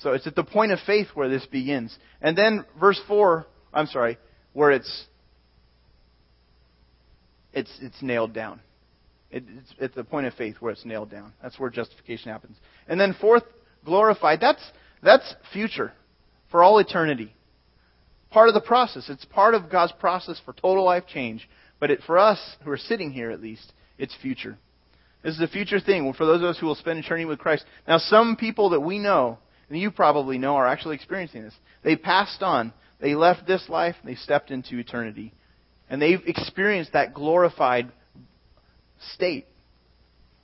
[0.00, 1.96] So it's at the point of faith where this begins.
[2.20, 4.18] And then verse 4, I'm sorry,
[4.52, 5.04] where it's
[7.52, 8.60] it's it's nailed down.
[9.30, 11.32] It, it's at the point of faith where it's nailed down.
[11.42, 12.56] That's where justification happens.
[12.88, 13.44] And then fourth,
[13.84, 14.40] glorified.
[14.40, 14.62] That's
[15.02, 15.92] that's future
[16.50, 17.34] for all eternity.
[18.30, 19.08] Part of the process.
[19.08, 21.48] It's part of God's process for total life change.
[21.80, 24.56] But it, for us who are sitting here, at least, it's future.
[25.22, 27.64] This is a future thing for those of us who will spend eternity with Christ.
[27.88, 29.38] Now, some people that we know
[29.70, 31.54] and you probably know are actually experiencing this.
[31.82, 32.72] They passed on.
[33.00, 35.32] They left this life they stepped into eternity.
[35.88, 37.90] And they've experienced that glorified
[39.14, 39.46] state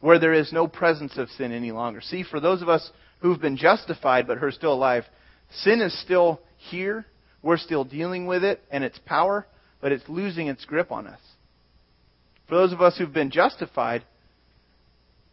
[0.01, 2.01] where there is no presence of sin any longer.
[2.01, 2.89] See, for those of us
[3.21, 5.05] who've been justified but who are still alive,
[5.63, 7.07] sin is still here.
[7.43, 9.47] We're still dealing with it and its power,
[9.81, 11.21] but it's losing its grip on us.
[12.49, 14.05] For those of us who've been justified,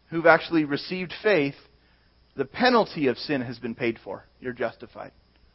[0.09, 1.55] who've actually received faith,
[2.35, 4.25] the penalty of sin has been paid for.
[4.39, 5.11] You're justified.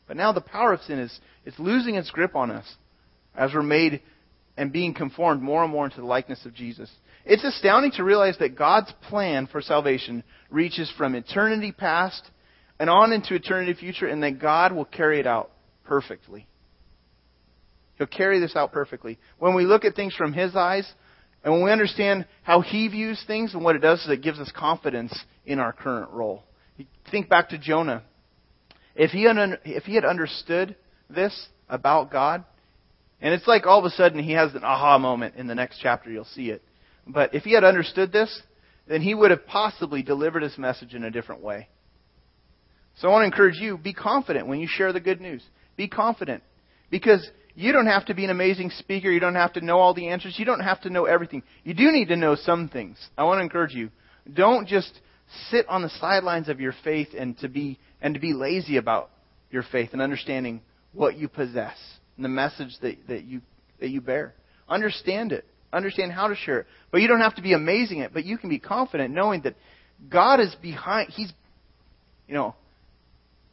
[0.06, 2.66] But now the power of sin is it's losing its grip on us
[3.36, 4.00] as we're made
[4.58, 6.90] and being conformed more and more into the likeness of Jesus.
[7.24, 12.28] It's astounding to realize that God's plan for salvation reaches from eternity past
[12.80, 15.50] and on into eternity future, and that God will carry it out
[15.84, 16.46] perfectly.
[17.96, 19.18] He'll carry this out perfectly.
[19.38, 20.88] When we look at things from His eyes,
[21.42, 24.38] and when we understand how He views things, and what it does is it gives
[24.38, 26.44] us confidence in our current role.
[27.10, 28.02] Think back to Jonah.
[28.94, 30.76] If he, had, understood
[31.10, 32.44] this about God,
[33.20, 35.80] and it's like all of a sudden he has an aha moment in the next
[35.82, 36.62] chapter, you'll see it.
[37.06, 38.42] But if he had understood this,
[38.86, 41.68] then he would have possibly delivered his message in a different way.
[42.98, 45.42] So I want to encourage you, be confident when you share the good news.
[45.76, 46.42] Be confident.
[46.90, 49.10] Because you don't have to be an amazing speaker.
[49.10, 50.36] You don't have to know all the answers.
[50.38, 51.42] You don't have to know everything.
[51.64, 52.98] You do need to know some things.
[53.16, 53.90] I want to encourage you.
[54.32, 54.92] Don't just
[55.50, 59.10] sit on the sidelines of your faith and to be and to be lazy about
[59.50, 60.60] your faith and understanding
[60.92, 61.76] what you possess
[62.18, 63.40] and the message that, that you
[63.80, 64.34] that you bear.
[64.68, 65.46] Understand it.
[65.72, 66.66] Understand how to share it.
[66.90, 69.42] But you don't have to be amazing at it, but you can be confident knowing
[69.42, 69.54] that
[70.10, 71.32] God is behind he's
[72.26, 72.54] you know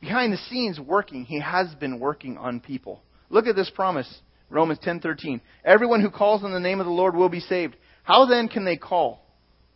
[0.01, 1.23] behind the scenes working.
[1.23, 3.01] He has been working on people.
[3.29, 4.21] Look at this promise.
[4.49, 5.39] Romans 10:13.
[5.63, 7.77] Everyone who calls on the name of the Lord will be saved.
[8.03, 9.25] How then can they call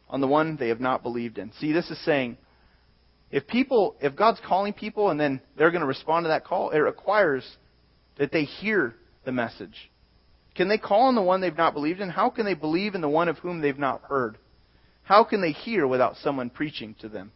[0.09, 1.51] on the one they have not believed in.
[1.59, 2.37] See, this is saying
[3.31, 6.71] if people, if God's calling people and then they're going to respond to that call,
[6.71, 7.45] it requires
[8.19, 8.93] that they hear
[9.25, 9.89] the message.
[10.53, 12.09] Can they call on the one they've not believed in?
[12.09, 14.37] How can they believe in the one of whom they've not heard?
[15.03, 17.31] How can they hear without someone preaching to them?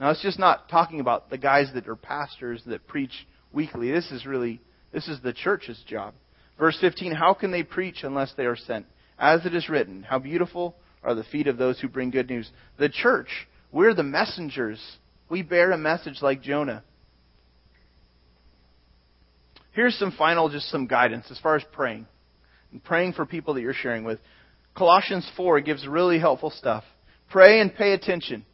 [0.00, 3.90] Now, it's just not talking about the guys that are pastors that preach weekly.
[3.90, 4.60] This is really,
[4.92, 6.14] this is the church's job.
[6.58, 8.86] Verse 15, how can they preach unless they are sent?
[9.18, 12.50] As it is written, how beautiful are the feet of those who bring good news.
[12.78, 13.28] The church,
[13.72, 14.80] we're the messengers.
[15.28, 16.82] We bear a message like Jonah.
[19.78, 22.08] Here's some final, just some guidance as far as praying.
[22.72, 24.18] And praying for people that you're sharing with.
[24.76, 26.82] Colossians 4 gives really helpful stuff.
[27.30, 28.44] Pray and pay attention.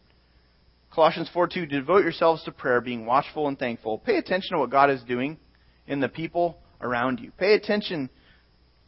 [0.95, 3.97] Colossians 4 2, devote yourselves to prayer, being watchful and thankful.
[4.01, 5.39] Pay attention to what God is doing
[5.87, 7.33] in the people around you.
[7.39, 8.11] Pay attention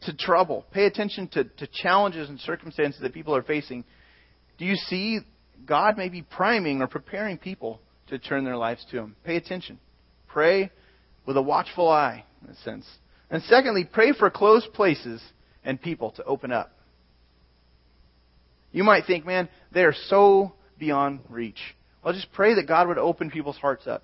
[0.01, 0.63] to trouble.
[0.71, 3.83] Pay attention to, to challenges and circumstances that people are facing.
[4.59, 5.21] Do you see
[5.65, 9.15] God may be priming or preparing people to turn their lives to Him?
[9.23, 9.79] Pay attention.
[10.27, 10.69] Pray
[11.25, 12.85] with a watchful eye, in a sense.
[13.29, 15.21] And secondly, pray for closed places
[15.63, 16.71] and people to open up.
[18.71, 21.59] You might think, man, they are so beyond reach.
[22.03, 24.03] Well, just pray that God would open people's hearts up.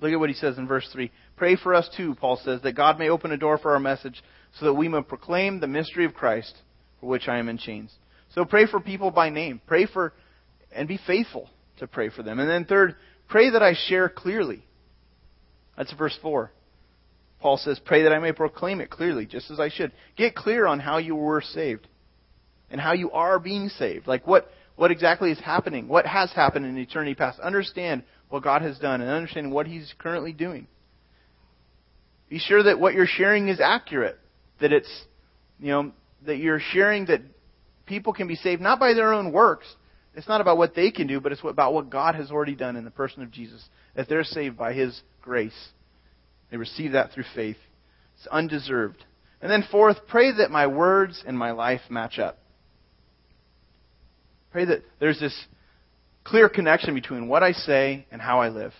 [0.00, 1.10] Look at what he says in verse 3.
[1.36, 4.22] Pray for us too, Paul says, that God may open a door for our message
[4.58, 6.54] so that we may proclaim the mystery of Christ
[7.00, 7.92] for which I am in chains.
[8.34, 9.60] So pray for people by name.
[9.66, 10.12] Pray for,
[10.74, 11.48] and be faithful
[11.78, 12.38] to pray for them.
[12.40, 12.96] And then third,
[13.28, 14.64] pray that I share clearly.
[15.76, 16.50] That's verse 4.
[17.40, 19.92] Paul says, Pray that I may proclaim it clearly, just as I should.
[20.16, 21.88] Get clear on how you were saved
[22.70, 24.06] and how you are being saved.
[24.06, 27.40] Like what, what exactly is happening, what has happened in eternity past.
[27.40, 30.66] Understand what God has done and understand what He's currently doing.
[32.30, 34.18] Be sure that what you're sharing is accurate,
[34.60, 34.90] that it's,
[35.58, 35.92] you know,
[36.24, 37.20] that you're sharing that
[37.84, 39.66] people can be saved not by their own works.
[40.14, 42.76] It's not about what they can do, but it's about what God has already done
[42.76, 43.64] in the person of Jesus.
[43.94, 45.68] That they're saved by His grace.
[46.50, 47.56] They receive that through faith.
[48.16, 49.04] It's undeserved.
[49.40, 52.38] And then fourth, pray that my words and my life match up.
[54.52, 55.46] Pray that there's this
[56.24, 58.72] clear connection between what I say and how I live.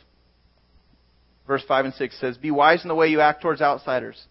[1.46, 4.22] Verse 5 and 6 says, Be wise in the way you act towards outsiders.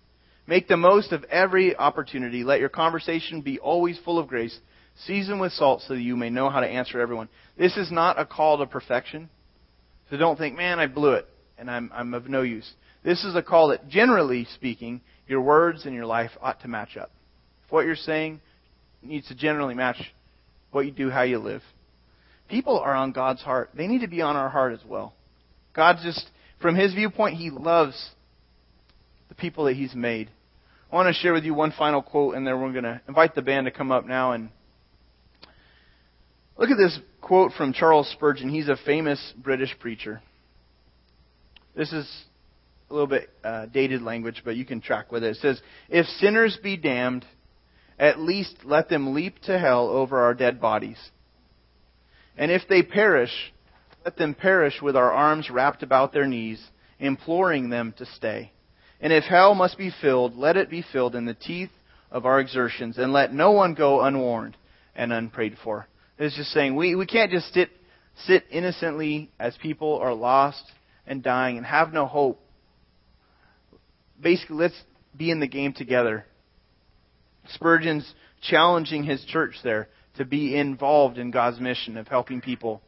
[0.47, 2.43] Make the most of every opportunity.
[2.43, 4.57] Let your conversation be always full of grace,
[5.05, 7.29] seasoned with salt, so that you may know how to answer everyone.
[7.57, 9.29] This is not a call to perfection.
[10.09, 12.69] So don't think, man, I blew it, and I'm, I'm of no use.
[13.03, 16.97] This is a call that, generally speaking, your words and your life ought to match
[16.97, 17.11] up.
[17.65, 18.41] If what you're saying
[19.01, 19.97] needs to generally match
[20.71, 21.61] what you do, how you live.
[22.49, 23.69] People are on God's heart.
[23.73, 25.13] They need to be on our heart as well.
[25.73, 26.29] God just,
[26.61, 28.11] from His viewpoint, He loves
[29.29, 30.29] the people that He's made.
[30.91, 33.33] I want to share with you one final quote, and then we're going to invite
[33.33, 34.49] the band to come up now and
[36.61, 38.47] look at this quote from Charles Spurgeon.
[38.47, 40.21] He's a famous British preacher.
[41.75, 42.07] This is
[42.87, 45.31] a little bit uh, dated language, but you can track with it.
[45.31, 47.25] It says, If sinners be damned,
[47.97, 50.99] at least let them leap to hell over our dead bodies.
[52.37, 53.51] And if they perish,
[54.05, 56.63] let them perish with our arms wrapped about their knees,
[56.99, 58.51] imploring them to stay.
[58.99, 61.71] And if hell must be filled, let it be filled in the teeth
[62.11, 64.57] of our exertions, and let no one go unwarned
[64.95, 65.87] and unprayed for.
[66.21, 67.69] It's just saying we, we can't just sit
[68.25, 70.63] sit innocently as people are lost
[71.07, 72.39] and dying and have no hope
[74.21, 74.79] basically, let's
[75.15, 76.25] be in the game together.
[77.49, 82.81] Spurgeon's challenging his church there to be involved in God's mission of helping people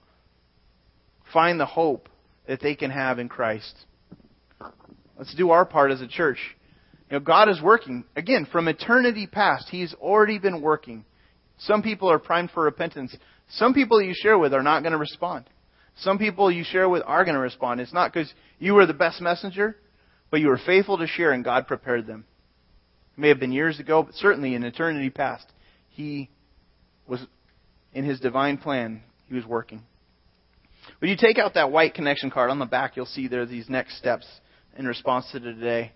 [1.31, 2.09] find the hope
[2.47, 3.73] that they can have in Christ.
[5.17, 6.37] Let's do our part as a church.
[7.09, 8.03] You know, God is working.
[8.15, 11.05] Again, from eternity past, He's already been working.
[11.65, 13.15] Some people are primed for repentance.
[13.49, 15.45] Some people you share with are not going to respond.
[15.97, 17.79] Some people you share with are going to respond.
[17.79, 19.75] It's not because you were the best messenger.
[20.33, 22.25] But you were faithful to share, and God prepared them.
[23.15, 25.45] It may have been years ago, but certainly in eternity past,
[25.89, 26.31] He
[27.07, 27.23] was,
[27.93, 29.83] in His divine plan, He was working.
[30.97, 33.45] When you take out that white connection card on the back, you'll see there are
[33.45, 34.25] these next steps
[34.75, 35.91] in response to today.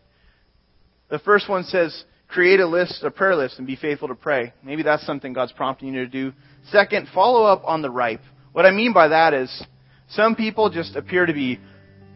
[1.09, 4.53] The first one says, create a list, a prayer list, and be faithful to pray.
[4.63, 6.33] Maybe that's something God's prompting you to do.
[6.71, 8.21] Second, follow up on the ripe.
[8.51, 9.65] What I mean by that is,
[10.09, 11.59] some people just appear to be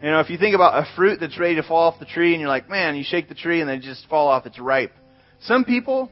[0.02, 2.32] you know, if you think about a fruit that's ready to fall off the tree
[2.32, 4.92] and you're like, man, you shake the tree and they just fall off, it's ripe.
[5.42, 6.10] Some people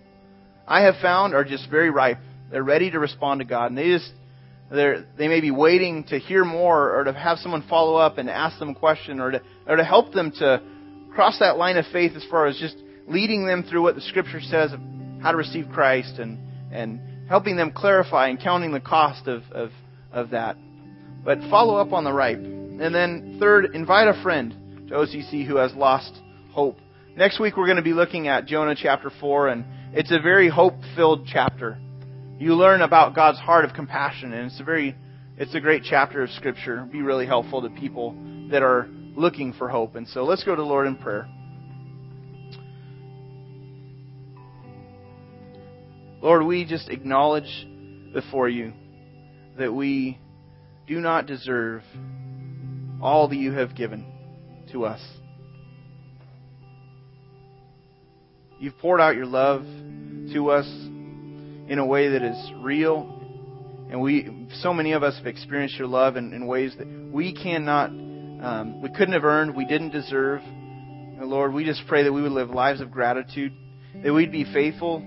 [0.65, 2.19] I have found are just very ripe.
[2.53, 4.13] They're ready to respond to God and they just,
[4.71, 8.31] they're, they may be waiting to hear more or to have someone follow up and
[8.31, 10.63] ask them a question or to, or to help them to
[11.13, 12.77] cross that line of faith as far as just
[13.11, 14.81] leading them through what the scripture says of
[15.21, 16.39] how to receive Christ and,
[16.73, 19.71] and helping them clarify and counting the cost of, of,
[20.13, 20.57] of that.
[21.25, 22.39] But follow up on the ripe.
[22.39, 26.13] And then, third, invite a friend to OCC who has lost
[26.53, 26.79] hope.
[27.17, 30.49] Next week, we're going to be looking at Jonah chapter 4, and it's a very
[30.49, 31.79] hope filled chapter.
[32.39, 34.97] You learn about God's heart of compassion, and it's a very
[35.37, 36.77] it's a great chapter of Scripture.
[36.77, 38.15] It'll be really helpful to people
[38.51, 39.95] that are looking for hope.
[39.97, 41.29] And so let's go to Lord in prayer.
[46.23, 47.67] Lord, we just acknowledge
[48.13, 48.73] before you
[49.59, 50.19] that we
[50.87, 51.83] do not deserve
[53.01, 54.05] all that you have given
[54.73, 55.01] to us.
[58.59, 59.63] You've poured out your love
[60.35, 63.21] to us in a way that is real
[63.91, 67.35] And we, so many of us have experienced your love in, in ways that we
[67.35, 70.43] cannot, um, we couldn't have earned, we didn't deserve.
[70.43, 73.53] And Lord, we just pray that we would live lives of gratitude,
[74.05, 75.03] that we'd be faithful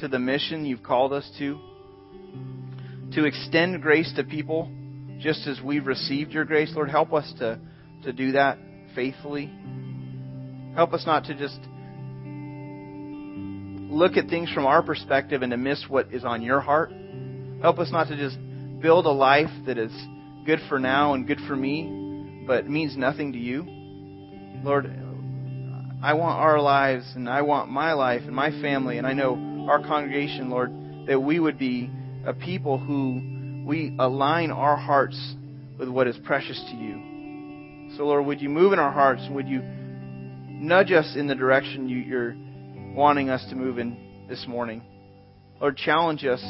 [0.00, 1.58] to the mission you've called us to,
[3.12, 4.70] to extend grace to people
[5.18, 6.72] just as we've received your grace.
[6.74, 7.58] Lord, help us to,
[8.04, 8.58] to do that
[8.94, 9.50] faithfully.
[10.74, 11.58] Help us not to just
[13.90, 16.92] look at things from our perspective and to miss what is on your heart.
[17.62, 18.36] Help us not to just
[18.80, 19.92] build a life that is
[20.44, 23.64] good for now and good for me, but means nothing to you.
[24.62, 24.86] Lord,
[26.02, 29.34] I want our lives and I want my life and my family and I know
[29.68, 30.72] our congregation, Lord,
[31.06, 31.90] that we would be
[32.24, 35.34] a people who we align our hearts
[35.78, 37.94] with what is precious to you.
[37.96, 41.88] So, Lord, would you move in our hearts would you nudge us in the direction
[41.88, 42.34] you, you're
[42.94, 44.82] wanting us to move in this morning?
[45.60, 46.42] Lord, challenge us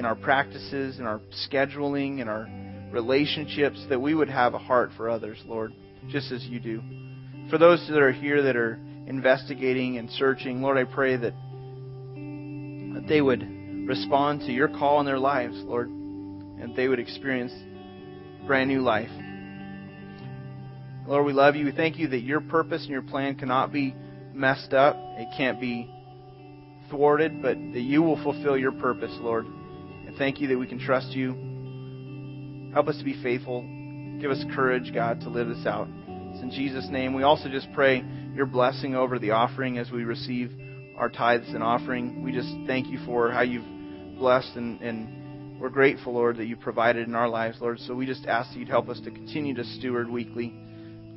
[0.00, 1.20] in our practices, in our
[1.50, 2.48] scheduling, in our
[2.92, 5.72] relationships, that we would have a heart for others, Lord,
[6.08, 6.99] just as you do.
[7.50, 8.78] For those that are here that are
[9.08, 11.34] investigating and searching, Lord, I pray that,
[12.94, 13.42] that they would
[13.88, 17.52] respond to your call in their lives, Lord, and they would experience
[18.46, 19.10] brand new life.
[21.08, 21.64] Lord, we love you.
[21.64, 23.96] We thank you that your purpose and your plan cannot be
[24.32, 24.94] messed up.
[24.96, 25.92] It can't be
[26.88, 29.46] thwarted, but that you will fulfill your purpose, Lord.
[29.46, 32.70] And thank you that we can trust you.
[32.74, 33.62] Help us to be faithful.
[34.20, 35.88] Give us courage, God, to live this out.
[36.42, 37.14] In Jesus' name.
[37.14, 40.52] We also just pray your blessing over the offering as we receive
[40.96, 42.22] our tithes and offering.
[42.22, 46.56] We just thank you for how you've blessed and, and we're grateful, Lord, that you
[46.56, 47.80] provided in our lives, Lord.
[47.80, 50.48] So we just ask that you'd help us to continue to steward weekly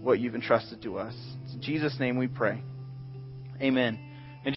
[0.01, 1.15] what you've entrusted to us.
[1.45, 2.61] It's in Jesus' name we pray.
[3.61, 4.12] Amen.